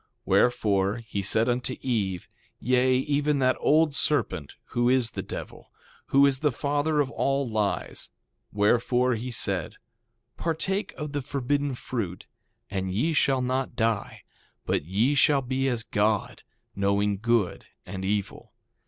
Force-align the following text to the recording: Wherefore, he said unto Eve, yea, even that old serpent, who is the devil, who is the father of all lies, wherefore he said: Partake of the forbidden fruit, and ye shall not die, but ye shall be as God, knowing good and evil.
Wherefore, 0.25 0.95
he 0.97 1.21
said 1.21 1.47
unto 1.47 1.75
Eve, 1.79 2.27
yea, 2.59 2.95
even 2.97 3.37
that 3.37 3.55
old 3.59 3.93
serpent, 3.93 4.55
who 4.69 4.89
is 4.89 5.11
the 5.11 5.21
devil, 5.21 5.71
who 6.07 6.25
is 6.25 6.39
the 6.39 6.51
father 6.51 6.99
of 7.01 7.11
all 7.11 7.47
lies, 7.47 8.09
wherefore 8.51 9.13
he 9.13 9.29
said: 9.29 9.75
Partake 10.37 10.91
of 10.93 11.11
the 11.11 11.21
forbidden 11.21 11.75
fruit, 11.75 12.25
and 12.67 12.91
ye 12.91 13.13
shall 13.13 13.43
not 13.43 13.75
die, 13.75 14.23
but 14.65 14.83
ye 14.83 15.13
shall 15.13 15.43
be 15.43 15.67
as 15.67 15.83
God, 15.83 16.41
knowing 16.75 17.19
good 17.19 17.65
and 17.85 18.03
evil. 18.03 18.53